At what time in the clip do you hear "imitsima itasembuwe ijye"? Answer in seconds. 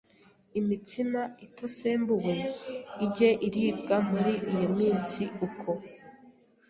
0.59-3.29